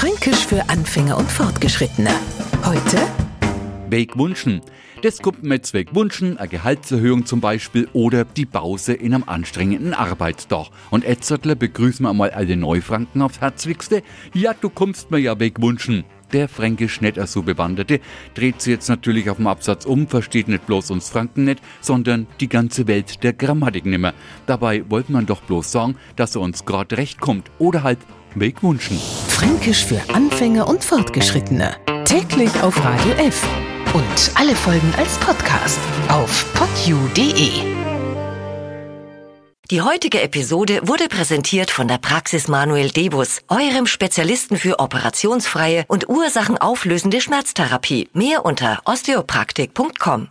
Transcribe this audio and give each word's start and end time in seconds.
Fränkisch 0.00 0.46
für 0.46 0.66
Anfänger 0.70 1.18
und 1.18 1.30
Fortgeschrittene. 1.30 2.08
Heute 2.64 3.06
Weg 3.90 4.16
wünschen. 4.16 4.62
Das 5.02 5.18
kommt 5.18 5.44
jetzt 5.44 5.74
weg 5.74 5.94
wünschen, 5.94 6.38
eine 6.38 6.48
Gehaltserhöhung 6.48 7.26
zum 7.26 7.42
Beispiel 7.42 7.86
oder 7.92 8.24
die 8.24 8.46
Pause 8.46 8.94
in 8.94 9.12
einem 9.12 9.24
anstrengenden 9.24 9.92
Arbeitstag. 9.92 10.68
Und 10.88 11.04
Etzertler 11.04 11.54
begrüßen 11.54 12.06
wir 12.06 12.14
mal 12.14 12.30
alle 12.30 12.56
Neufranken 12.56 13.20
aufs 13.20 13.42
Herzlichste. 13.42 14.02
Ja, 14.32 14.54
du 14.58 14.70
kommst 14.70 15.10
mir 15.10 15.18
ja 15.18 15.38
weg 15.38 15.60
wünschen. 15.60 16.04
Der 16.32 16.48
fränkisch 16.48 17.02
nicht 17.02 17.20
so 17.28 17.42
Bewanderte 17.42 18.00
dreht 18.32 18.62
sich 18.62 18.70
jetzt 18.70 18.88
natürlich 18.88 19.28
auf 19.28 19.36
dem 19.36 19.48
Absatz 19.48 19.84
um, 19.84 20.08
versteht 20.08 20.48
nicht 20.48 20.64
bloß 20.64 20.92
uns 20.92 21.10
Franken 21.10 21.44
nicht, 21.44 21.60
sondern 21.82 22.26
die 22.40 22.48
ganze 22.48 22.86
Welt 22.86 23.22
der 23.22 23.34
Grammatik 23.34 23.84
nimmer. 23.84 24.14
Dabei 24.46 24.82
wollte 24.88 25.12
man 25.12 25.26
doch 25.26 25.42
bloß 25.42 25.70
sagen, 25.70 25.96
dass 26.16 26.36
er 26.36 26.40
uns 26.40 26.64
grad 26.64 26.94
recht 26.94 27.20
kommt 27.20 27.50
oder 27.58 27.82
halt 27.82 27.98
Weg 28.34 28.62
wünschen. 28.62 28.98
Fränkisch 29.40 29.86
für 29.86 30.02
Anfänger 30.12 30.68
und 30.68 30.84
Fortgeschrittene. 30.84 31.74
Täglich 32.04 32.50
auf 32.60 32.76
Radio 32.84 33.12
F. 33.12 33.42
Und 33.94 34.32
alle 34.34 34.54
Folgen 34.54 34.92
als 34.98 35.16
Podcast 35.16 35.78
auf 36.08 36.44
podu.de. 36.52 37.50
Die 39.70 39.80
heutige 39.80 40.20
Episode 40.20 40.80
wurde 40.82 41.08
präsentiert 41.08 41.70
von 41.70 41.88
der 41.88 41.96
Praxis 41.96 42.48
Manuel 42.48 42.90
Debus, 42.90 43.40
eurem 43.48 43.86
Spezialisten 43.86 44.58
für 44.58 44.78
operationsfreie 44.78 45.86
und 45.88 46.10
ursachenauflösende 46.10 47.22
Schmerztherapie. 47.22 48.10
Mehr 48.12 48.44
unter 48.44 48.82
osteopraktik.com. 48.84 50.28